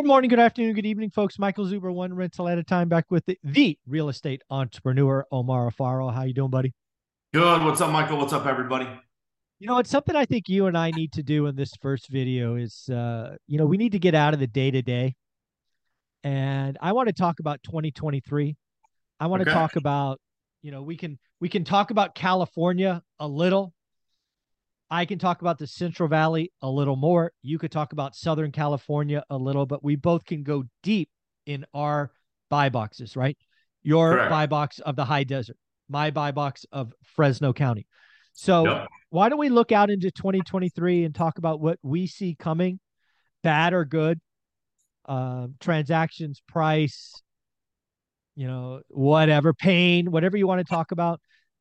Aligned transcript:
Good 0.00 0.06
morning, 0.06 0.30
good 0.30 0.38
afternoon, 0.38 0.72
good 0.72 0.86
evening, 0.86 1.10
folks. 1.10 1.38
Michael 1.38 1.66
Zuber, 1.66 1.92
one 1.92 2.14
rental 2.14 2.48
at 2.48 2.56
a 2.56 2.64
time, 2.64 2.88
back 2.88 3.10
with 3.10 3.26
the, 3.26 3.38
the 3.44 3.78
real 3.86 4.08
estate 4.08 4.40
entrepreneur, 4.48 5.26
Omar 5.30 5.70
Alfaro. 5.70 6.10
How 6.10 6.22
you 6.22 6.32
doing, 6.32 6.48
buddy? 6.48 6.72
Good. 7.34 7.62
What's 7.62 7.82
up, 7.82 7.90
Michael? 7.90 8.16
What's 8.16 8.32
up, 8.32 8.46
everybody? 8.46 8.88
You 9.58 9.66
know, 9.66 9.76
it's 9.76 9.90
something 9.90 10.16
I 10.16 10.24
think 10.24 10.48
you 10.48 10.64
and 10.64 10.78
I 10.78 10.90
need 10.90 11.12
to 11.12 11.22
do 11.22 11.48
in 11.48 11.54
this 11.54 11.74
first 11.82 12.08
video 12.08 12.54
is, 12.54 12.88
uh, 12.88 13.36
you 13.46 13.58
know, 13.58 13.66
we 13.66 13.76
need 13.76 13.92
to 13.92 13.98
get 13.98 14.14
out 14.14 14.32
of 14.32 14.40
the 14.40 14.46
day 14.46 14.70
to 14.70 14.80
day. 14.80 15.16
And 16.24 16.78
I 16.80 16.92
want 16.92 17.08
to 17.08 17.12
talk 17.12 17.38
about 17.38 17.62
2023. 17.64 18.56
I 19.20 19.26
want 19.26 19.42
okay. 19.42 19.50
to 19.50 19.54
talk 19.54 19.76
about, 19.76 20.18
you 20.62 20.70
know, 20.70 20.80
we 20.80 20.96
can 20.96 21.18
we 21.40 21.50
can 21.50 21.62
talk 21.62 21.90
about 21.90 22.14
California 22.14 23.02
a 23.18 23.28
little 23.28 23.74
I 24.90 25.04
can 25.04 25.18
talk 25.18 25.40
about 25.40 25.58
the 25.58 25.66
Central 25.66 26.08
Valley 26.08 26.52
a 26.62 26.68
little 26.68 26.96
more. 26.96 27.32
You 27.42 27.58
could 27.58 27.70
talk 27.70 27.92
about 27.92 28.16
Southern 28.16 28.50
California 28.50 29.22
a 29.30 29.36
little, 29.36 29.64
but 29.64 29.84
we 29.84 29.94
both 29.96 30.24
can 30.24 30.42
go 30.42 30.64
deep 30.82 31.08
in 31.46 31.64
our 31.72 32.10
buy 32.48 32.70
boxes, 32.70 33.16
right? 33.16 33.38
Your 33.82 34.14
Correct. 34.14 34.30
buy 34.30 34.46
box 34.46 34.80
of 34.80 34.96
the 34.96 35.04
high 35.04 35.24
desert, 35.24 35.56
my 35.88 36.10
buy 36.10 36.32
box 36.32 36.66
of 36.72 36.92
Fresno 37.14 37.52
County. 37.52 37.86
So 38.32 38.64
yep. 38.64 38.88
why 39.10 39.28
don't 39.28 39.38
we 39.38 39.48
look 39.48 39.72
out 39.72 39.90
into 39.90 40.10
2023 40.10 41.04
and 41.04 41.14
talk 41.14 41.38
about 41.38 41.60
what 41.60 41.78
we 41.82 42.06
see 42.06 42.34
coming, 42.38 42.80
bad 43.42 43.72
or 43.72 43.84
good, 43.84 44.20
uh, 45.06 45.48
transactions, 45.60 46.42
price, 46.48 47.12
you 48.34 48.46
know, 48.46 48.80
whatever, 48.88 49.52
pain, 49.52 50.10
whatever 50.10 50.36
you 50.36 50.46
want 50.46 50.66
to 50.66 50.70
talk 50.70 50.92
about. 50.92 51.20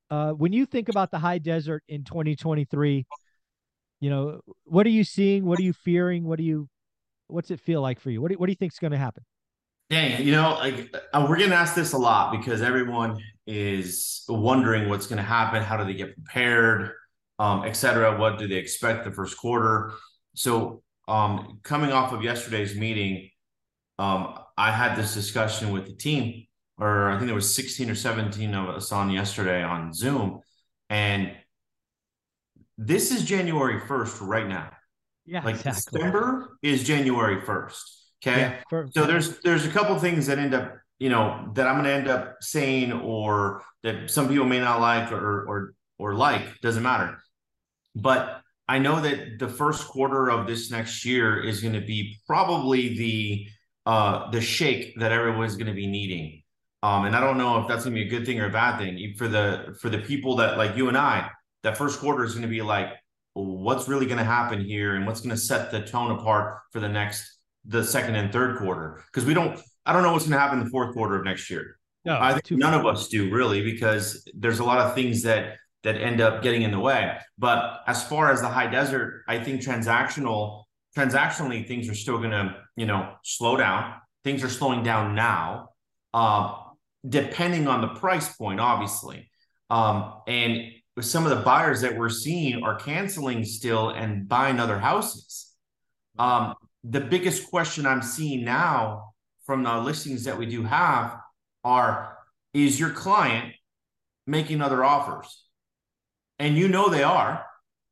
Uh, 0.09 0.32
when 0.32 0.54
you 0.54 0.66
think 0.66 0.90
about 0.90 1.12
the 1.12 1.20
high 1.20 1.38
desert 1.38 1.84
in 1.88 2.04
2023, 2.04 3.05
you 3.99 4.09
know, 4.09 4.41
what 4.66 4.85
are 4.85 4.91
you 4.91 5.03
seeing? 5.03 5.45
What 5.45 5.59
are 5.59 5.63
you 5.63 5.73
fearing? 5.73 6.23
What 6.23 6.38
do 6.38 6.44
you, 6.44 6.70
what's 7.27 7.52
it 7.52 7.59
feel 7.59 7.81
like 7.81 7.99
for 7.99 8.09
you? 8.09 8.21
What 8.21 8.31
do, 8.31 8.38
what 8.38 8.48
do 8.48 8.52
you 8.52 8.55
think 8.55 8.73
is 8.73 8.80
going 8.80 8.91
to 8.91 8.98
happen? 8.98 9.23
Dang, 9.90 10.24
you 10.24 10.32
know, 10.32 10.55
like 10.60 10.96
uh, 11.13 11.26
we're 11.27 11.37
getting 11.37 11.54
asked 11.54 11.76
this 11.76 11.93
a 11.93 11.98
lot 11.98 12.32
because 12.32 12.62
everyone 12.62 13.20
is 13.48 14.24
wondering 14.29 14.87
what's 14.87 15.07
going 15.07 15.18
to 15.18 15.24
happen. 15.24 15.63
How 15.63 15.77
do 15.77 15.84
they 15.84 15.96
get 15.96 16.13
prepared, 16.13 16.91
um, 17.40 17.63
et 17.65 17.74
cetera? 17.74 18.15
What 18.15 18.37
do 18.37 18.48
they 18.48 18.57
expect 18.57 19.04
the 19.04 19.12
first 19.12 19.35
quarter? 19.35 19.93
So, 20.35 20.84
um, 21.07 21.59
coming 21.63 21.91
off 21.91 22.13
of 22.13 22.24
yesterday's 22.24 22.76
meeting, 22.76 23.31
um, 23.98 24.37
I 24.55 24.71
had 24.71 24.96
this 24.96 25.15
discussion 25.15 25.71
with 25.71 25.87
the 25.87 25.93
team, 25.93 26.46
or 26.77 27.09
I 27.09 27.15
think 27.15 27.26
there 27.26 27.34
was 27.34 27.55
16 27.55 27.90
or 27.90 27.96
17 27.96 28.54
of 28.54 28.70
us 28.70 28.91
on 28.91 29.09
yesterday 29.09 29.63
on 29.63 29.91
Zoom. 29.91 30.41
And 30.91 31.31
this 32.80 33.12
is 33.12 33.24
January 33.26 33.80
1st 33.82 34.26
right 34.26 34.48
now. 34.48 34.72
Yeah. 35.26 35.44
Like 35.44 35.55
exactly. 35.55 35.99
December 35.99 36.58
is 36.63 36.84
January 36.84 37.41
1st. 37.41 37.82
Okay. 38.24 38.40
Yeah, 38.41 38.55
for, 38.70 38.88
so 38.91 39.05
there's 39.05 39.40
there's 39.41 39.66
a 39.66 39.70
couple 39.70 39.98
things 39.99 40.27
that 40.27 40.40
end 40.40 40.54
up, 40.54 40.76
you 40.98 41.10
know, 41.10 41.52
that 41.54 41.68
I'm 41.68 41.76
gonna 41.76 41.90
end 41.90 42.08
up 42.08 42.38
saying 42.41 42.91
or 42.91 43.63
that 43.84 44.10
some 44.10 44.27
people 44.27 44.46
may 44.46 44.60
not 44.60 44.82
like 44.82 45.12
or 45.12 45.46
or 45.46 45.74
or 45.98 46.16
like, 46.16 46.60
doesn't 46.62 46.84
matter. 46.84 47.18
But 47.96 48.41
I 48.68 48.80
know 48.80 49.02
that 49.02 49.40
the 49.40 49.48
first 49.48 49.88
quarter 49.88 50.30
of 50.30 50.48
this 50.48 50.71
next 50.71 51.05
year 51.05 51.41
is 51.41 51.62
going 51.62 51.74
to 51.74 51.82
be 51.82 52.18
probably 52.27 52.98
the 52.98 53.48
uh 53.86 54.32
the 54.32 54.41
shake 54.41 54.98
that 54.99 55.12
everyone's 55.12 55.55
going 55.55 55.68
to 55.68 55.74
be 55.74 55.88
needing. 55.88 56.43
Um, 56.82 57.05
and 57.05 57.16
I 57.16 57.20
don't 57.20 57.38
know 57.38 57.62
if 57.62 57.68
that's 57.68 57.84
going 57.84 57.96
to 57.96 58.02
be 58.02 58.08
a 58.08 58.10
good 58.10 58.26
thing 58.26 58.40
or 58.40 58.46
a 58.46 58.52
bad 58.52 58.80
thing 58.80 59.14
for 59.18 59.27
the 59.27 59.77
for 59.82 59.90
the 59.90 59.99
people 59.99 60.38
that 60.38 60.58
like 60.58 60.77
you 60.77 60.88
and 60.88 60.98
I. 60.98 61.30
That 61.63 61.77
first 61.77 61.99
quarter 61.99 62.24
is 62.24 62.34
going 62.34 62.43
to 62.43 62.48
be 62.48 62.62
like, 62.62 62.93
what's 63.34 63.88
really 63.88 64.06
going 64.06 64.18
to 64.18 64.24
happen 64.24 64.63
here, 64.63 64.96
and 64.96 65.06
what's 65.06 65.22
going 65.22 65.35
to 65.35 65.41
set 65.41 65.72
the 65.72 65.81
tone 65.81 66.12
apart 66.12 66.59
for 66.72 66.79
the 66.79 66.90
next, 66.90 67.40
the 67.66 67.84
second 67.84 68.16
and 68.16 68.31
third 68.31 68.57
quarter. 68.57 69.03
Because 69.07 69.25
we 69.25 69.34
don't, 69.34 69.59
I 69.85 69.94
don't 69.94 70.03
know 70.03 70.13
what's 70.13 70.25
going 70.25 70.34
to 70.34 70.40
happen 70.40 70.59
in 70.59 70.66
the 70.66 70.69
fourth 70.72 70.94
quarter 70.94 71.16
of 71.16 71.25
next 71.25 71.50
year. 71.50 71.78
No, 72.06 72.18
I 72.19 72.34
think 72.34 72.59
none 72.59 72.74
of 72.74 72.85
us 72.85 73.09
do 73.09 73.30
really, 73.30 73.62
because 73.62 74.28
there's 74.34 74.59
a 74.59 74.64
lot 74.64 74.80
of 74.80 74.96
things 74.96 75.24
that 75.24 75.58
that 75.84 75.96
end 75.96 76.20
up 76.20 76.44
getting 76.44 76.64
in 76.64 76.72
the 76.72 76.80
way. 76.80 77.18
But 77.38 77.81
as 77.88 78.03
far 78.03 78.31
as 78.31 78.41
the 78.41 78.50
high 78.50 78.68
desert, 78.68 79.24
I 79.28 79.40
think 79.40 79.62
transactional 79.62 80.64
transactionally 80.97 81.68
things 81.68 81.88
are 81.88 81.96
still 81.96 82.18
going 82.18 82.31
to 82.31 82.56
you 82.76 82.86
know 82.86 83.14
slow 83.24 83.58
down. 83.58 83.96
Things 84.24 84.44
are 84.44 84.50
slowing 84.50 84.84
down 84.84 85.16
now. 85.16 85.70
Uh, 86.14 86.56
depending 87.08 87.68
on 87.68 87.81
the 87.81 87.88
price 87.88 88.36
point, 88.36 88.59
obviously. 88.59 89.30
Um, 89.70 90.16
and 90.28 90.72
some 91.02 91.26
of 91.26 91.30
the 91.30 91.44
buyers 91.44 91.82
that 91.82 91.98
we're 91.98 92.10
seeing 92.10 92.64
are 92.64 92.76
canceling 92.76 93.44
still 93.44 93.90
and 93.90 94.28
buying 94.28 94.60
other 94.60 94.80
houses. 94.80 95.52
Um, 96.18 96.56
the 96.84 97.02
biggest 97.02 97.50
question 97.50 97.86
I'm 97.86 98.02
seeing 98.02 98.44
now 98.44 99.14
from 99.46 99.64
the 99.64 99.78
listings 99.78 100.24
that 100.26 100.38
we 100.38 100.46
do 100.46 100.64
have 100.64 101.18
are 101.64 102.18
is 102.54 102.80
your 102.80 102.90
client 102.92 103.54
making 104.26 104.62
other 104.62 104.84
offers? 104.84 105.46
And 106.38 106.58
you 106.58 106.68
know 106.68 106.90
they 106.90 107.04
are. 107.04 107.46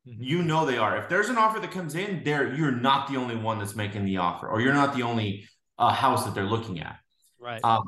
Mm-hmm. 0.06 0.22
You 0.22 0.42
know 0.42 0.64
they 0.64 0.78
are. 0.78 0.96
If 0.96 1.08
there's 1.08 1.28
an 1.28 1.36
offer 1.36 1.60
that 1.60 1.70
comes 1.70 1.94
in, 1.94 2.22
there 2.24 2.54
you're 2.54 2.72
not 2.72 3.08
the 3.08 3.16
only 3.16 3.36
one 3.36 3.58
that's 3.58 3.76
making 3.76 4.04
the 4.04 4.18
offer, 4.18 4.48
or 4.48 4.60
you're 4.60 4.74
not 4.74 4.96
the 4.96 5.02
only 5.02 5.46
uh, 5.78 5.92
house 5.92 6.24
that 6.24 6.34
they're 6.34 6.44
looking 6.44 6.80
at. 6.80 6.96
Right. 7.38 7.62
Um, 7.62 7.82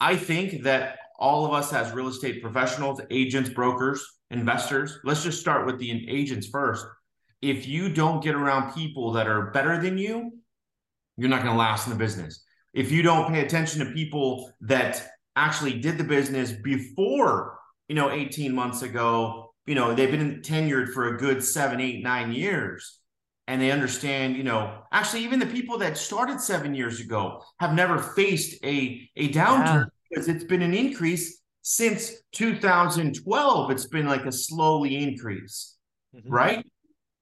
I 0.00 0.16
think 0.16 0.64
that 0.64 0.98
all 1.18 1.46
of 1.46 1.52
us 1.52 1.72
as 1.72 1.92
real 1.92 2.08
estate 2.08 2.42
professionals, 2.42 3.00
agents, 3.10 3.50
brokers, 3.50 4.04
investors, 4.30 4.98
let's 5.04 5.22
just 5.22 5.40
start 5.40 5.66
with 5.66 5.78
the 5.78 6.08
agents 6.08 6.48
first. 6.48 6.84
If 7.42 7.66
you 7.66 7.88
don't 7.88 8.22
get 8.22 8.34
around 8.34 8.74
people 8.74 9.12
that 9.12 9.26
are 9.26 9.50
better 9.50 9.80
than 9.80 9.98
you, 9.98 10.32
you're 11.16 11.28
not 11.28 11.42
going 11.42 11.54
to 11.54 11.58
last 11.58 11.86
in 11.86 11.92
the 11.92 11.98
business. 11.98 12.44
If 12.74 12.90
you 12.90 13.02
don't 13.02 13.32
pay 13.32 13.40
attention 13.40 13.84
to 13.84 13.92
people 13.92 14.52
that 14.62 15.06
actually 15.34 15.80
did 15.80 15.98
the 15.98 16.04
business 16.04 16.52
before, 16.52 17.58
you 17.88 17.94
know, 17.94 18.10
18 18.10 18.54
months 18.54 18.82
ago, 18.82 19.54
you 19.66 19.74
know, 19.74 19.94
they've 19.94 20.10
been 20.10 20.40
tenured 20.42 20.92
for 20.92 21.14
a 21.14 21.18
good 21.18 21.42
seven, 21.42 21.80
eight, 21.80 22.02
nine 22.02 22.32
years 22.32 23.00
and 23.48 23.60
they 23.60 23.70
understand, 23.70 24.36
you 24.36 24.42
know, 24.42 24.82
actually 24.92 25.22
even 25.22 25.38
the 25.38 25.46
people 25.46 25.78
that 25.78 25.96
started 25.96 26.40
seven 26.40 26.74
years 26.74 27.00
ago 27.00 27.42
have 27.60 27.74
never 27.74 27.98
faced 27.98 28.62
a 28.64 29.08
a 29.16 29.28
downturn 29.30 29.84
yeah. 29.84 29.95
Because 30.08 30.28
it's 30.28 30.44
been 30.44 30.62
an 30.62 30.74
increase 30.74 31.40
since 31.62 32.12
2012. 32.32 33.70
It's 33.70 33.86
been 33.86 34.06
like 34.06 34.24
a 34.26 34.32
slowly 34.32 34.96
increase, 34.96 35.76
mm-hmm. 36.14 36.28
right? 36.28 36.66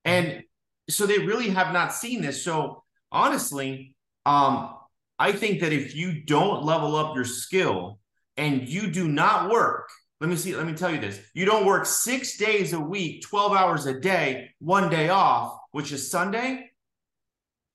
And 0.04 0.42
so 0.88 1.06
they 1.06 1.18
really 1.18 1.50
have 1.50 1.72
not 1.72 1.94
seen 1.94 2.20
this. 2.20 2.44
So 2.44 2.82
honestly, 3.10 3.96
um, 4.26 4.74
I 5.18 5.32
think 5.32 5.60
that 5.60 5.72
if 5.72 5.94
you 5.94 6.24
don't 6.24 6.64
level 6.64 6.96
up 6.96 7.14
your 7.14 7.24
skill 7.24 7.98
and 8.36 8.68
you 8.68 8.90
do 8.90 9.06
not 9.06 9.50
work 9.50 9.88
let 10.20 10.30
me 10.30 10.36
see 10.36 10.56
let 10.56 10.66
me 10.66 10.72
tell 10.72 10.90
you 10.90 11.00
this 11.00 11.20
you 11.34 11.44
don't 11.44 11.66
work 11.66 11.84
six 11.84 12.36
days 12.36 12.72
a 12.72 12.80
week 12.80 13.22
12 13.22 13.52
hours 13.52 13.86
a 13.86 14.00
day 14.00 14.50
one 14.58 14.88
day 14.88 15.08
off 15.08 15.58
which 15.74 15.90
is 15.90 16.08
Sunday, 16.08 16.70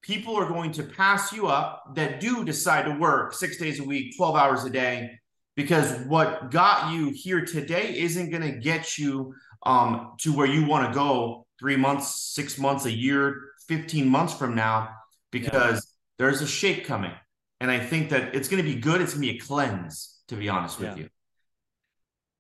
people 0.02 0.36
are 0.36 0.48
going 0.48 0.72
to 0.74 0.84
pass 0.84 1.34
you 1.34 1.48
up 1.48 1.96
that 1.96 2.20
do 2.20 2.44
decide 2.46 2.86
to 2.86 2.92
work 2.92 3.34
six 3.34 3.58
days 3.58 3.80
a 3.80 3.84
week, 3.84 4.16
12 4.18 4.36
hours 4.36 4.64
a 4.64 4.70
day, 4.70 5.20
because 5.56 5.92
what 6.06 6.52
got 6.52 6.94
you 6.94 7.12
here 7.14 7.46
today 7.46 8.00
isn't 8.00 8.30
going 8.30 8.42
to 8.42 8.58
get 8.60 8.98
you 8.98 9.34
um, 9.64 10.14
to 10.20 10.36
where 10.36 10.48
you 10.48 10.66
want 10.66 10.88
to 10.88 10.94
go 10.94 11.46
three 11.60 11.76
months, 11.76 12.34
six 12.34 12.58
months, 12.58 12.86
a 12.86 12.92
year, 12.92 13.42
15 13.68 14.08
months 14.08 14.34
from 14.34 14.56
now, 14.56 14.90
because 15.32 15.76
yeah. 15.76 16.26
there's 16.26 16.42
a 16.42 16.48
shake 16.48 16.86
coming. 16.86 17.12
And 17.60 17.70
I 17.70 17.80
think 17.80 18.10
that 18.12 18.34
it's 18.34 18.48
going 18.48 18.64
to 18.64 18.70
be 18.70 18.80
good. 18.80 19.02
It's 19.02 19.14
going 19.14 19.28
to 19.28 19.34
be 19.34 19.38
a 19.38 19.42
cleanse, 19.42 20.22
to 20.30 20.36
be 20.36 20.48
honest 20.48 20.80
with 20.80 20.98
you. 20.98 21.10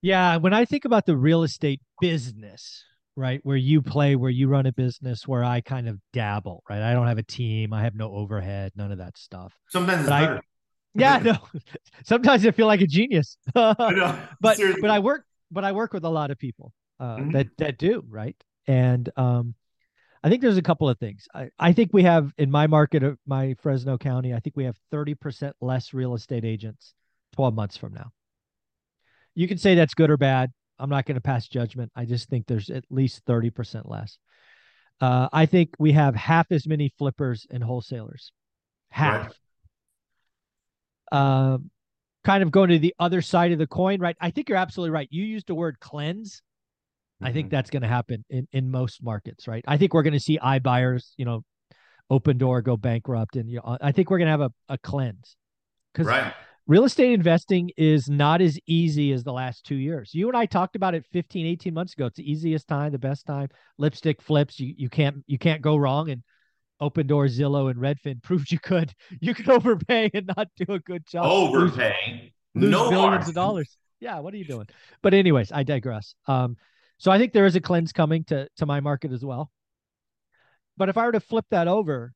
Yeah. 0.01 0.37
When 0.37 0.53
I 0.53 0.63
think 0.63 0.85
about 0.85 1.05
the 1.05 1.17
real 1.17 1.43
estate 1.43 1.81
business, 1.99 2.85
right? 3.15 3.39
Where 3.43 3.57
you 3.57 3.81
play, 3.81 4.15
where 4.15 4.29
you 4.29 4.47
run 4.47 4.65
a 4.65 4.71
business, 4.71 5.27
where 5.27 5.43
I 5.43 5.61
kind 5.61 5.87
of 5.87 5.99
dabble, 6.13 6.63
right? 6.69 6.81
I 6.81 6.93
don't 6.93 7.07
have 7.07 7.17
a 7.17 7.23
team, 7.23 7.73
I 7.73 7.83
have 7.83 7.95
no 7.95 8.11
overhead, 8.11 8.71
none 8.75 8.91
of 8.91 8.99
that 8.99 9.17
stuff. 9.17 9.53
Sometimes 9.69 10.01
it's 10.01 10.09
better. 10.09 10.41
yeah, 10.95 11.19
no. 11.19 11.37
Sometimes 12.05 12.45
I 12.45 12.51
feel 12.51 12.67
like 12.67 12.81
a 12.81 12.87
genius. 12.87 13.37
but 13.53 14.59
but 14.81 14.89
I 14.89 14.99
work 14.99 15.25
but 15.51 15.63
I 15.63 15.71
work 15.71 15.93
with 15.93 16.03
a 16.03 16.09
lot 16.09 16.31
of 16.31 16.37
people 16.37 16.73
uh, 16.99 17.17
mm-hmm. 17.17 17.31
that 17.31 17.47
that 17.57 17.77
do, 17.77 18.03
right? 18.07 18.35
And 18.67 19.09
um 19.17 19.55
I 20.23 20.29
think 20.29 20.41
there's 20.41 20.57
a 20.57 20.61
couple 20.61 20.89
of 20.89 20.99
things. 20.99 21.27
I, 21.33 21.49
I 21.57 21.71
think 21.71 21.91
we 21.93 22.03
have 22.03 22.33
in 22.37 22.51
my 22.51 22.67
market 22.67 23.03
of 23.03 23.17
my 23.25 23.55
Fresno 23.61 23.97
County, 23.97 24.33
I 24.33 24.41
think 24.41 24.57
we 24.57 24.65
have 24.65 24.77
30% 24.91 25.53
less 25.61 25.93
real 25.93 26.13
estate 26.13 26.43
agents 26.43 26.93
12 27.35 27.55
months 27.55 27.77
from 27.77 27.93
now. 27.93 28.11
You 29.33 29.47
can 29.47 29.57
say 29.57 29.75
that's 29.75 29.93
good 29.93 30.09
or 30.09 30.17
bad. 30.17 30.51
I'm 30.79 30.89
not 30.89 31.05
going 31.05 31.15
to 31.15 31.21
pass 31.21 31.47
judgment. 31.47 31.91
I 31.95 32.05
just 32.05 32.29
think 32.29 32.47
there's 32.47 32.69
at 32.69 32.85
least 32.89 33.25
30% 33.25 33.89
less. 33.89 34.17
Uh, 35.01 35.29
I 35.31 35.45
think 35.45 35.71
we 35.79 35.93
have 35.93 36.15
half 36.15 36.51
as 36.51 36.67
many 36.67 36.93
flippers 36.97 37.47
and 37.49 37.63
wholesalers. 37.63 38.31
Half. 38.91 39.33
Right. 41.11 41.19
Uh, 41.19 41.57
kind 42.23 42.43
of 42.43 42.51
going 42.51 42.69
to 42.69 42.79
the 42.79 42.95
other 42.99 43.21
side 43.21 43.51
of 43.51 43.59
the 43.59 43.67
coin, 43.67 43.99
right? 43.99 44.17
I 44.19 44.31
think 44.31 44.49
you're 44.49 44.57
absolutely 44.57 44.91
right. 44.91 45.07
You 45.09 45.23
used 45.23 45.47
the 45.47 45.55
word 45.55 45.79
cleanse. 45.79 46.35
Mm-hmm. 46.35 47.25
I 47.25 47.33
think 47.33 47.47
mm-hmm. 47.47 47.55
that's 47.55 47.69
going 47.69 47.81
to 47.83 47.87
happen 47.87 48.25
in, 48.29 48.47
in 48.51 48.69
most 48.69 49.01
markets, 49.01 49.47
right? 49.47 49.63
I 49.67 49.77
think 49.77 49.93
we're 49.93 50.03
going 50.03 50.13
to 50.13 50.19
see 50.19 50.37
iBuyers, 50.37 51.11
you 51.17 51.25
know, 51.25 51.43
Opendoor 52.11 52.63
go 52.63 52.75
bankrupt, 52.75 53.35
and 53.35 53.49
you 53.49 53.57
know, 53.57 53.77
I 53.79 53.91
think 53.91 54.09
we're 54.09 54.17
gonna 54.17 54.31
have 54.31 54.41
a, 54.41 54.51
a 54.67 54.77
cleanse 54.79 55.35
because 55.93 56.07
right. 56.07 56.33
Real 56.69 56.83
estate 56.83 57.13
investing 57.13 57.71
is 57.77 58.11
not 58.11 58.41
as 58.41 58.59
easy 58.67 59.11
as 59.11 59.23
the 59.23 59.33
last 59.33 59.65
two 59.65 59.73
years. 59.73 60.13
You 60.13 60.27
and 60.27 60.37
I 60.37 60.45
talked 60.45 60.75
about 60.75 60.93
it 60.93 61.03
15, 61.11 61.47
18 61.47 61.73
months 61.73 61.93
ago. 61.93 62.05
It's 62.05 62.17
the 62.17 62.31
easiest 62.31 62.67
time, 62.67 62.91
the 62.91 62.99
best 62.99 63.25
time. 63.25 63.49
Lipstick 63.79 64.21
flips. 64.21 64.59
You 64.59 64.75
you 64.77 64.87
can't 64.87 65.23
you 65.25 65.39
can't 65.39 65.63
go 65.63 65.77
wrong. 65.77 66.11
And 66.11 66.21
Opendoor, 66.79 67.27
Zillow, 67.27 67.71
and 67.71 67.79
Redfin 67.79 68.21
proved 68.23 68.51
you 68.51 68.59
could. 68.59 68.93
You 69.19 69.33
could 69.33 69.49
overpay 69.49 70.11
and 70.13 70.29
not 70.37 70.49
do 70.57 70.71
a 70.71 70.77
good 70.77 71.07
job. 71.07 71.25
Overpay. 71.25 72.33
Lose, 72.53 72.65
lose 72.65 72.71
no 72.71 72.89
billions 72.91 73.27
of 73.27 73.33
dollars. 73.33 73.75
Yeah, 73.99 74.19
what 74.19 74.35
are 74.35 74.37
you 74.37 74.45
doing? 74.45 74.67
But 75.01 75.15
anyways, 75.15 75.51
I 75.51 75.63
digress. 75.63 76.13
Um, 76.27 76.55
so 76.99 77.09
I 77.09 77.17
think 77.17 77.33
there 77.33 77.47
is 77.47 77.55
a 77.55 77.61
cleanse 77.61 77.93
coming 77.93 78.25
to 78.25 78.47
to 78.57 78.67
my 78.67 78.79
market 78.79 79.11
as 79.11 79.25
well. 79.25 79.49
But 80.77 80.89
if 80.89 80.99
I 80.99 81.05
were 81.07 81.13
to 81.13 81.19
flip 81.19 81.45
that 81.49 81.67
over, 81.67 82.13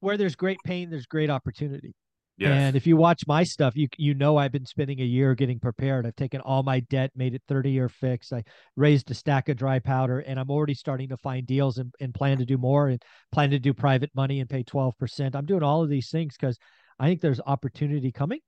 where 0.00 0.16
there's 0.16 0.34
great 0.34 0.60
pain, 0.64 0.88
there's 0.88 1.04
great 1.04 1.28
opportunity. 1.28 1.94
Yes. 2.40 2.52
And 2.52 2.74
if 2.74 2.86
you 2.86 2.96
watch 2.96 3.26
my 3.26 3.42
stuff, 3.42 3.76
you 3.76 3.86
you 3.98 4.14
know 4.14 4.38
I've 4.38 4.50
been 4.50 4.64
spending 4.64 4.98
a 5.00 5.04
year 5.04 5.34
getting 5.34 5.60
prepared. 5.60 6.06
I've 6.06 6.16
taken 6.16 6.40
all 6.40 6.62
my 6.62 6.80
debt, 6.80 7.10
made 7.14 7.34
it 7.34 7.42
30 7.46 7.70
year 7.70 7.90
fix. 7.90 8.32
I 8.32 8.44
raised 8.76 9.10
a 9.10 9.14
stack 9.14 9.50
of 9.50 9.58
dry 9.58 9.78
powder, 9.78 10.20
and 10.20 10.40
I'm 10.40 10.50
already 10.50 10.72
starting 10.72 11.10
to 11.10 11.18
find 11.18 11.46
deals 11.46 11.76
and, 11.76 11.92
and 12.00 12.14
plan 12.14 12.38
to 12.38 12.46
do 12.46 12.56
more 12.56 12.88
and 12.88 13.02
plan 13.30 13.50
to 13.50 13.58
do 13.58 13.74
private 13.74 14.10
money 14.14 14.40
and 14.40 14.48
pay 14.48 14.64
12%. 14.64 15.34
I'm 15.34 15.44
doing 15.44 15.62
all 15.62 15.82
of 15.82 15.90
these 15.90 16.08
things 16.08 16.34
because 16.40 16.56
I 16.98 17.08
think 17.08 17.20
there's 17.20 17.42
opportunity 17.44 18.10
coming, 18.10 18.40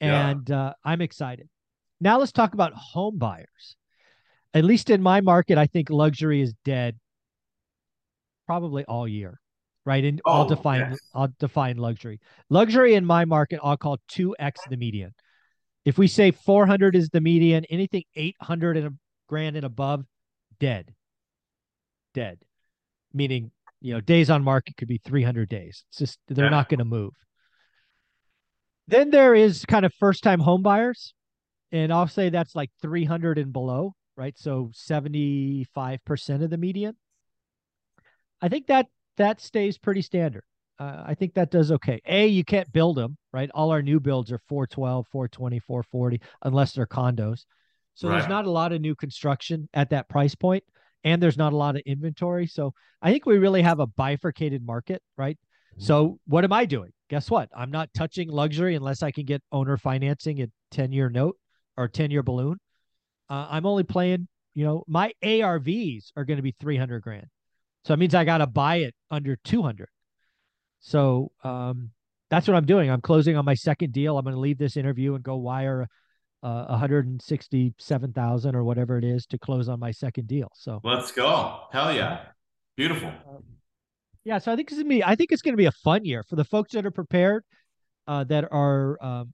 and 0.00 0.48
yeah. 0.48 0.68
uh, 0.68 0.72
I'm 0.82 1.02
excited. 1.02 1.46
Now 2.00 2.18
let's 2.18 2.32
talk 2.32 2.54
about 2.54 2.72
home 2.72 3.18
buyers. 3.18 3.76
At 4.54 4.64
least 4.64 4.88
in 4.88 5.02
my 5.02 5.20
market, 5.20 5.58
I 5.58 5.66
think 5.66 5.90
luxury 5.90 6.40
is 6.40 6.54
dead 6.64 6.98
probably 8.46 8.84
all 8.86 9.06
year 9.06 9.40
right? 9.86 10.04
And 10.04 10.20
oh, 10.26 10.32
I'll 10.32 10.48
define 10.48 10.80
yes. 10.90 10.98
I'll 11.14 11.32
define 11.38 11.78
luxury. 11.78 12.20
Luxury 12.50 12.94
in 12.94 13.06
my 13.06 13.24
market, 13.24 13.60
I'll 13.62 13.76
call 13.78 13.98
two 14.08 14.36
x 14.38 14.60
the 14.68 14.76
median. 14.76 15.14
If 15.86 15.96
we 15.96 16.08
say 16.08 16.32
400 16.32 16.96
is 16.96 17.08
the 17.08 17.20
median, 17.20 17.64
anything 17.70 18.02
800 18.16 18.76
and 18.76 18.86
a 18.88 18.92
grand 19.28 19.56
and 19.56 19.64
above, 19.64 20.04
dead, 20.58 20.92
dead. 22.12 22.40
Meaning, 23.14 23.52
you 23.80 23.94
know, 23.94 24.00
days 24.00 24.28
on 24.28 24.42
market 24.42 24.76
could 24.76 24.88
be 24.88 24.98
300 24.98 25.48
days. 25.48 25.84
It's 25.88 25.98
just 25.98 26.18
they're 26.26 26.46
yeah. 26.46 26.50
not 26.50 26.68
going 26.68 26.80
to 26.80 26.84
move. 26.84 27.14
Then 28.88 29.10
there 29.10 29.34
is 29.34 29.64
kind 29.64 29.86
of 29.86 29.94
first 29.94 30.24
time 30.24 30.40
home 30.40 30.62
buyers, 30.62 31.14
and 31.70 31.92
I'll 31.92 32.08
say 32.08 32.28
that's 32.28 32.56
like 32.56 32.70
300 32.82 33.38
and 33.38 33.52
below, 33.52 33.94
right? 34.16 34.36
So 34.36 34.72
75% 34.74 36.42
of 36.42 36.50
the 36.50 36.58
median. 36.58 36.96
I 38.42 38.48
think 38.48 38.66
that 38.66 38.86
that 39.16 39.40
stays 39.40 39.78
pretty 39.78 40.02
standard. 40.02 40.44
Uh, 40.78 41.04
I 41.06 41.14
think 41.14 41.34
that 41.34 41.50
does 41.50 41.72
okay. 41.72 42.00
A, 42.06 42.26
you 42.26 42.44
can't 42.44 42.70
build 42.72 42.96
them, 42.96 43.16
right? 43.32 43.50
All 43.54 43.70
our 43.70 43.82
new 43.82 43.98
builds 43.98 44.30
are 44.30 44.40
412, 44.48 45.06
420, 45.10 45.58
440, 45.60 46.20
unless 46.42 46.72
they're 46.72 46.86
condos. 46.86 47.44
So 47.94 48.08
right. 48.08 48.18
there's 48.18 48.28
not 48.28 48.44
a 48.44 48.50
lot 48.50 48.72
of 48.72 48.80
new 48.82 48.94
construction 48.94 49.68
at 49.72 49.90
that 49.90 50.08
price 50.08 50.34
point, 50.34 50.64
and 51.02 51.22
there's 51.22 51.38
not 51.38 51.54
a 51.54 51.56
lot 51.56 51.76
of 51.76 51.82
inventory. 51.86 52.46
So 52.46 52.74
I 53.00 53.10
think 53.10 53.24
we 53.24 53.38
really 53.38 53.62
have 53.62 53.80
a 53.80 53.86
bifurcated 53.86 54.64
market, 54.64 55.02
right? 55.16 55.38
Mm-hmm. 55.72 55.82
So 55.82 56.18
what 56.26 56.44
am 56.44 56.52
I 56.52 56.66
doing? 56.66 56.90
Guess 57.08 57.30
what? 57.30 57.48
I'm 57.56 57.70
not 57.70 57.88
touching 57.94 58.28
luxury 58.28 58.74
unless 58.74 59.02
I 59.02 59.12
can 59.12 59.24
get 59.24 59.42
owner 59.52 59.78
financing 59.78 60.40
at 60.40 60.50
10 60.72 60.92
year 60.92 61.08
note 61.08 61.36
or 61.78 61.88
10 61.88 62.10
year 62.10 62.22
balloon. 62.22 62.58
Uh, 63.30 63.46
I'm 63.48 63.64
only 63.64 63.84
playing, 63.84 64.28
you 64.54 64.64
know, 64.64 64.84
my 64.86 65.12
ARVs 65.24 66.12
are 66.16 66.24
going 66.24 66.36
to 66.36 66.42
be 66.42 66.54
300 66.60 67.00
grand. 67.00 67.26
So 67.86 67.94
it 67.94 67.98
means 67.98 68.16
I 68.16 68.24
got 68.24 68.38
to 68.38 68.48
buy 68.48 68.78
it 68.78 68.96
under 69.12 69.36
200. 69.36 69.86
So 70.80 71.30
um, 71.44 71.92
that's 72.30 72.48
what 72.48 72.56
I'm 72.56 72.66
doing. 72.66 72.90
I'm 72.90 73.00
closing 73.00 73.36
on 73.36 73.44
my 73.44 73.54
second 73.54 73.92
deal. 73.92 74.18
I'm 74.18 74.24
going 74.24 74.34
to 74.34 74.40
leave 74.40 74.58
this 74.58 74.76
interview 74.76 75.14
and 75.14 75.22
go 75.22 75.36
wire 75.36 75.86
uh, 76.42 76.64
167,000 76.66 78.56
or 78.56 78.64
whatever 78.64 78.98
it 78.98 79.04
is 79.04 79.24
to 79.26 79.38
close 79.38 79.68
on 79.68 79.78
my 79.78 79.92
second 79.92 80.26
deal. 80.26 80.50
So 80.56 80.80
let's 80.82 81.12
go. 81.12 81.60
Hell 81.70 81.94
yeah. 81.94 82.22
Beautiful. 82.76 83.06
Um, 83.06 83.44
yeah. 84.24 84.38
So 84.38 84.50
I 84.50 84.56
think 84.56 84.68
it's 84.72 84.78
going 84.78 84.86
to 84.86 84.96
be, 84.96 85.04
I 85.04 85.14
think 85.14 85.30
it's 85.30 85.42
going 85.42 85.54
to 85.54 85.56
be 85.56 85.66
a 85.66 85.72
fun 85.72 86.04
year 86.04 86.24
for 86.24 86.34
the 86.34 86.44
folks 86.44 86.72
that 86.72 86.86
are 86.86 86.90
prepared, 86.90 87.44
uh, 88.08 88.24
that 88.24 88.48
are 88.50 89.00
um, 89.00 89.32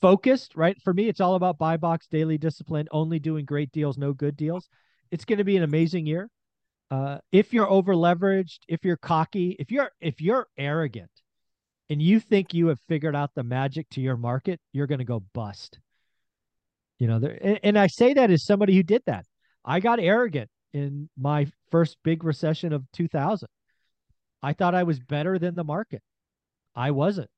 focused, 0.00 0.54
right? 0.54 0.80
For 0.84 0.94
me, 0.94 1.08
it's 1.08 1.20
all 1.20 1.34
about 1.34 1.58
buy 1.58 1.76
box, 1.76 2.06
daily 2.06 2.38
discipline, 2.38 2.86
only 2.92 3.18
doing 3.18 3.44
great 3.44 3.72
deals, 3.72 3.98
no 3.98 4.12
good 4.12 4.36
deals. 4.36 4.68
It's 5.10 5.24
going 5.24 5.38
to 5.38 5.44
be 5.44 5.56
an 5.56 5.64
amazing 5.64 6.06
year 6.06 6.30
uh, 6.90 7.18
if 7.30 7.52
you're 7.52 7.70
over 7.70 7.94
leveraged, 7.94 8.58
if 8.68 8.84
you're 8.84 8.96
cocky, 8.96 9.56
if 9.58 9.70
you're 9.70 9.90
if 10.00 10.20
you're 10.20 10.48
arrogant, 10.58 11.10
and 11.88 12.02
you 12.02 12.20
think 12.20 12.52
you 12.52 12.68
have 12.68 12.80
figured 12.88 13.16
out 13.16 13.30
the 13.34 13.42
magic 13.42 13.88
to 13.90 14.00
your 14.00 14.16
market, 14.16 14.60
you're 14.72 14.86
going 14.86 14.98
to 14.98 15.04
go 15.04 15.22
bust. 15.34 15.78
You 16.98 17.06
know, 17.06 17.18
there, 17.18 17.38
and, 17.40 17.60
and 17.62 17.78
I 17.78 17.86
say 17.86 18.14
that 18.14 18.30
as 18.30 18.44
somebody 18.44 18.74
who 18.74 18.82
did 18.82 19.02
that. 19.06 19.24
I 19.64 19.80
got 19.80 20.00
arrogant 20.00 20.50
in 20.72 21.08
my 21.18 21.46
first 21.70 21.96
big 22.02 22.24
recession 22.24 22.72
of 22.72 22.84
2000. 22.92 23.48
I 24.42 24.52
thought 24.52 24.74
I 24.74 24.84
was 24.84 24.98
better 24.98 25.38
than 25.38 25.54
the 25.54 25.64
market. 25.64 26.02
I 26.74 26.92
wasn't, 26.92 27.30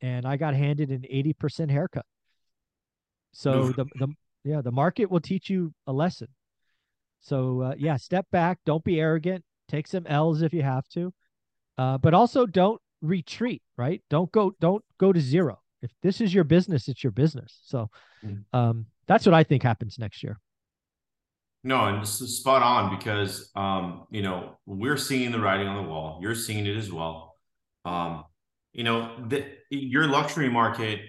and 0.00 0.26
I 0.26 0.36
got 0.36 0.54
handed 0.54 0.90
an 0.90 1.04
80% 1.10 1.70
haircut. 1.70 2.04
So 3.32 3.70
the 3.70 3.86
the 3.96 4.08
yeah, 4.44 4.60
the 4.60 4.72
market 4.72 5.10
will 5.10 5.20
teach 5.20 5.50
you 5.50 5.72
a 5.86 5.92
lesson. 5.92 6.28
So 7.24 7.62
uh, 7.62 7.74
yeah, 7.78 7.96
step 7.96 8.26
back. 8.30 8.58
Don't 8.66 8.84
be 8.84 9.00
arrogant. 9.00 9.44
Take 9.68 9.86
some 9.86 10.06
L's 10.06 10.42
if 10.42 10.52
you 10.52 10.62
have 10.62 10.86
to, 10.90 11.12
uh, 11.78 11.98
but 11.98 12.12
also 12.12 12.44
don't 12.44 12.80
retreat. 13.00 13.62
Right? 13.76 14.02
Don't 14.10 14.30
go. 14.30 14.54
Don't 14.60 14.84
go 14.98 15.12
to 15.12 15.20
zero. 15.20 15.60
If 15.82 15.90
this 16.02 16.20
is 16.20 16.32
your 16.32 16.44
business, 16.44 16.86
it's 16.86 17.02
your 17.02 17.12
business. 17.12 17.58
So 17.64 17.90
mm. 18.24 18.44
um, 18.52 18.86
that's 19.06 19.26
what 19.26 19.34
I 19.34 19.42
think 19.42 19.62
happens 19.62 19.98
next 19.98 20.22
year. 20.22 20.38
No, 21.62 21.86
and 21.86 22.02
this 22.02 22.20
is 22.20 22.38
spot 22.38 22.62
on 22.62 22.94
because 22.96 23.50
um, 23.56 24.06
you 24.10 24.20
know 24.20 24.58
we're 24.66 24.98
seeing 24.98 25.32
the 25.32 25.40
writing 25.40 25.66
on 25.66 25.82
the 25.82 25.90
wall. 25.90 26.18
You're 26.20 26.34
seeing 26.34 26.66
it 26.66 26.76
as 26.76 26.92
well. 26.92 27.36
Um, 27.86 28.24
you 28.74 28.84
know, 28.84 29.16
the, 29.28 29.46
your 29.70 30.08
luxury 30.08 30.50
market 30.50 31.00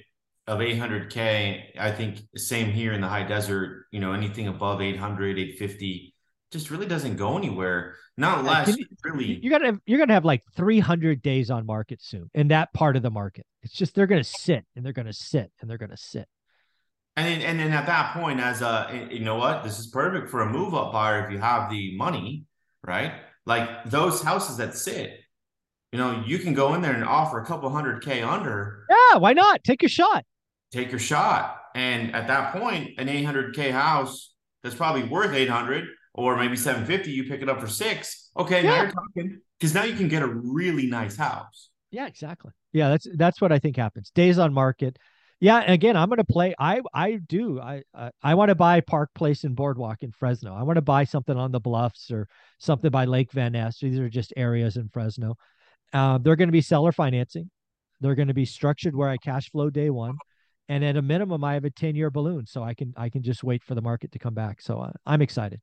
of 0.48 0.60
800k 0.60 1.72
i 1.80 1.92
think 1.92 2.20
same 2.36 2.72
here 2.72 2.94
in 2.94 3.02
the 3.02 3.08
high 3.08 3.24
desert 3.24 3.86
you 3.92 4.00
know 4.00 4.14
anything 4.14 4.48
above 4.48 4.82
800 4.82 5.40
850 5.40 6.16
just 6.56 6.72
really 6.72 6.86
doesn't 6.86 7.18
go 7.18 7.38
anywhere. 7.38 7.96
Not 8.18 8.40
unless 8.40 8.78
you, 8.78 8.86
really 9.04 9.40
you're 9.42 9.52
gonna 9.52 9.66
have, 9.66 9.80
you're 9.86 10.00
gonna 10.00 10.14
have 10.14 10.24
like 10.24 10.42
300 10.56 11.22
days 11.22 11.52
on 11.52 11.66
market 11.66 12.02
soon 12.02 12.30
in 12.34 12.48
that 12.48 12.74
part 12.74 12.96
of 12.96 13.04
the 13.04 13.12
market. 13.12 13.46
It's 13.62 13.74
just 13.74 13.94
they're 13.94 14.08
gonna 14.08 14.24
sit 14.24 14.66
and 14.76 14.86
they're 14.86 14.94
gonna 14.94 15.12
sit 15.12 15.52
and 15.60 15.70
they're 15.70 15.78
gonna 15.78 15.98
sit. 15.98 16.28
And 17.18 17.44
and 17.44 17.60
then 17.60 17.74
at 17.74 17.86
that 17.88 18.14
point 18.14 18.40
as 18.40 18.62
a 18.62 19.08
you 19.12 19.20
know 19.20 19.36
what? 19.36 19.64
This 19.64 19.80
is 19.80 19.88
perfect 19.88 20.30
for 20.30 20.42
a 20.42 20.50
move 20.50 20.74
up 20.74 20.94
buyer 20.94 21.26
if 21.26 21.32
you 21.32 21.40
have 21.40 21.70
the 21.70 21.96
money 21.98 22.46
right? 22.88 23.14
Like 23.46 23.86
those 23.86 24.22
houses 24.22 24.58
that 24.58 24.76
sit 24.76 25.20
you 25.92 26.00
know 26.00 26.24
you 26.26 26.40
can 26.40 26.54
go 26.54 26.74
in 26.74 26.82
there 26.82 26.94
and 26.94 27.04
offer 27.04 27.42
a 27.42 27.46
couple 27.46 27.70
hundred 27.70 28.02
k 28.02 28.22
under. 28.22 28.86
Yeah 28.90 29.18
why 29.18 29.34
not? 29.34 29.64
Take 29.66 29.84
a 29.84 29.90
shot 29.90 30.24
take 30.76 30.92
your 30.92 31.00
shot. 31.00 31.58
And 31.74 32.16
at 32.16 32.28
that 32.28 32.54
point, 32.54 33.00
an 33.00 33.08
800K 33.08 33.72
house 33.72 34.34
that's 34.64 34.76
probably 34.76 35.04
worth 35.04 35.34
800 35.34 35.86
or 36.14 36.38
maybe 36.38 36.56
750, 36.56 37.12
you 37.12 37.26
pick 37.26 37.42
it 37.42 37.50
up 37.50 37.60
for 37.60 37.68
six. 37.68 38.32
Okay, 38.38 38.64
yeah. 38.64 38.70
now 38.70 38.82
you're 38.84 38.92
talking 38.92 39.42
because 39.60 39.74
now 39.74 39.84
you 39.84 39.96
can 39.96 40.08
get 40.08 40.22
a 40.22 40.28
really 40.28 40.88
nice 40.88 41.16
house. 41.16 41.70
Yeah, 41.92 42.08
exactly. 42.08 42.52
Yeah, 42.74 42.90
that's 42.90 43.08
that's 43.16 43.42
what 43.42 43.52
I 43.52 43.60
think 43.60 43.78
happens. 43.78 44.12
Days 44.12 44.38
on 44.40 44.54
market. 44.54 44.98
Yeah, 45.42 45.70
again, 45.70 45.98
I'm 45.98 46.10
going 46.10 46.18
to 46.18 46.24
play. 46.24 46.56
I 46.58 46.82
I 46.94 47.20
do. 47.28 47.60
I 47.60 47.84
I, 47.94 48.12
I 48.24 48.36
want 48.36 48.50
to 48.50 48.56
buy 48.56 48.82
Park 48.82 49.12
Place 49.14 49.44
and 49.44 49.56
Boardwalk 49.56 50.04
in 50.04 50.12
Fresno. 50.12 50.54
I 50.54 50.64
want 50.64 50.78
to 50.78 50.82
buy 50.82 51.04
something 51.04 51.38
on 51.38 51.52
the 51.52 51.60
Bluffs 51.60 52.12
or 52.12 52.28
something 52.60 52.92
by 52.92 53.06
Lake 53.06 53.32
Van 53.32 53.52
Ness. 53.52 53.80
These 53.80 54.00
are 54.00 54.10
just 54.10 54.34
areas 54.36 54.78
in 54.78 54.90
Fresno. 54.90 55.36
Uh, 55.94 56.18
they're 56.18 56.36
going 56.36 56.50
to 56.50 56.54
be 56.54 56.62
seller 56.62 56.92
financing. 56.92 57.50
They're 58.02 58.16
going 58.16 58.30
to 58.30 58.34
be 58.34 58.46
structured 58.46 58.96
where 58.96 59.10
I 59.10 59.18
cash 59.18 59.52
flow 59.52 59.70
day 59.70 59.90
one 59.90 60.18
and 60.70 60.84
at 60.84 60.98
a 60.98 61.02
minimum 61.02 61.44
i 61.44 61.54
have 61.54 61.66
a 61.66 61.70
10 61.70 61.96
year 61.96 62.10
balloon 62.10 62.46
so 62.46 62.64
i 62.64 62.74
can 62.74 62.94
i 62.98 63.10
can 63.10 63.22
just 63.22 63.44
wait 63.44 63.64
for 63.64 63.76
the 63.76 63.82
market 63.82 64.12
to 64.12 64.20
come 64.20 64.34
back. 64.34 64.62
So 64.62 64.80
uh, 64.80 64.92
i'm 65.06 65.22
excited. 65.22 65.62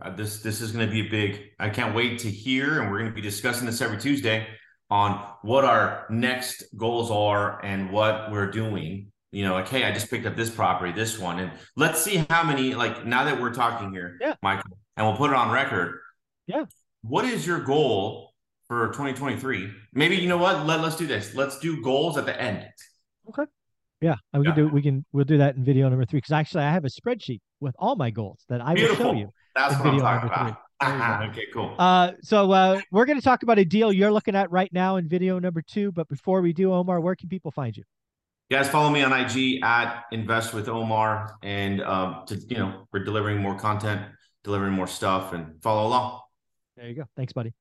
Uh, 0.00 0.10
this 0.10 0.40
this 0.42 0.60
is 0.60 0.72
going 0.72 0.86
to 0.86 0.92
be 0.92 1.06
a 1.06 1.10
big 1.10 1.50
i 1.58 1.68
can't 1.68 1.94
wait 1.94 2.18
to 2.20 2.30
hear 2.30 2.80
and 2.80 2.90
we're 2.90 2.98
going 2.98 3.10
to 3.10 3.14
be 3.14 3.20
discussing 3.20 3.66
this 3.66 3.80
every 3.80 3.98
tuesday 3.98 4.46
on 4.90 5.24
what 5.42 5.64
our 5.64 6.06
next 6.10 6.64
goals 6.76 7.10
are 7.10 7.64
and 7.64 7.92
what 7.92 8.30
we're 8.32 8.50
doing. 8.50 9.12
You 9.32 9.44
know 9.44 9.54
like 9.54 9.68
hey 9.68 9.84
i 9.84 9.92
just 9.92 10.10
picked 10.10 10.26
up 10.26 10.34
this 10.34 10.50
property 10.50 10.90
this 10.90 11.16
one 11.16 11.38
and 11.38 11.52
let's 11.76 12.02
see 12.02 12.26
how 12.28 12.42
many 12.42 12.74
like 12.74 13.06
now 13.06 13.22
that 13.24 13.40
we're 13.40 13.54
talking 13.54 13.92
here 13.92 14.18
yeah. 14.20 14.34
Michael 14.42 14.76
and 14.96 15.06
we'll 15.06 15.16
put 15.16 15.30
it 15.30 15.36
on 15.36 15.52
record. 15.52 16.00
Yeah. 16.48 16.64
What 17.02 17.24
is 17.24 17.46
your 17.46 17.60
goal 17.60 18.34
for 18.66 18.88
2023 18.88 19.70
maybe 19.94 20.16
you 20.16 20.28
know 20.28 20.38
what? 20.38 20.66
Let, 20.66 20.80
let's 20.80 20.96
do 20.96 21.06
this. 21.06 21.34
Let's 21.36 21.60
do 21.60 21.80
goals 21.80 22.16
at 22.16 22.26
the 22.26 22.40
end. 22.40 22.66
Okay 23.28 23.44
yeah, 24.00 24.16
we 24.32 24.40
yeah. 24.46 24.54
can 24.54 24.54
do. 24.54 24.68
We 24.68 24.82
can. 24.82 25.04
We'll 25.12 25.24
do 25.24 25.38
that 25.38 25.56
in 25.56 25.64
video 25.64 25.88
number 25.88 26.04
three 26.04 26.18
because 26.18 26.32
actually 26.32 26.64
I 26.64 26.72
have 26.72 26.84
a 26.84 26.88
spreadsheet 26.88 27.40
with 27.60 27.74
all 27.78 27.96
my 27.96 28.10
goals 28.10 28.44
that 28.48 28.60
I 28.60 28.74
Beautiful. 28.74 29.06
will 29.06 29.12
show 29.12 29.18
you. 29.18 29.32
That's 29.54 29.74
what 29.78 29.88
I'm 29.88 29.98
talking 29.98 30.28
about. 30.28 30.46
Three. 30.46 30.56
okay, 31.28 31.46
cool. 31.52 31.74
Uh, 31.78 32.12
so 32.22 32.50
uh, 32.52 32.80
we're 32.90 33.04
going 33.04 33.18
to 33.18 33.24
talk 33.24 33.42
about 33.42 33.58
a 33.58 33.64
deal 33.64 33.92
you're 33.92 34.12
looking 34.12 34.34
at 34.34 34.50
right 34.50 34.72
now 34.72 34.96
in 34.96 35.08
video 35.08 35.38
number 35.38 35.60
two. 35.60 35.92
But 35.92 36.08
before 36.08 36.40
we 36.40 36.54
do, 36.54 36.72
Omar, 36.72 37.00
where 37.00 37.14
can 37.14 37.28
people 37.28 37.50
find 37.50 37.76
you? 37.76 37.84
guys 38.50 38.68
follow 38.68 38.90
me 38.90 39.02
on 39.02 39.12
IG 39.12 39.62
at 39.62 40.04
invest 40.10 40.52
with 40.52 40.68
Omar 40.68 41.36
and 41.42 41.80
um, 41.82 42.24
to 42.26 42.36
you 42.48 42.58
know 42.58 42.86
we're 42.92 43.04
delivering 43.04 43.38
more 43.38 43.56
content, 43.56 44.02
delivering 44.44 44.72
more 44.72 44.86
stuff, 44.86 45.32
and 45.32 45.62
follow 45.62 45.86
along. 45.86 46.20
There 46.76 46.88
you 46.88 46.94
go. 46.94 47.04
Thanks, 47.16 47.32
buddy. 47.32 47.54